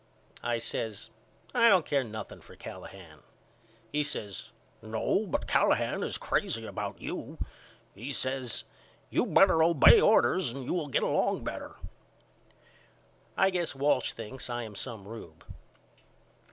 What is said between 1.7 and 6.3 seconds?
care nothing for Callahan. He says No but Callahan is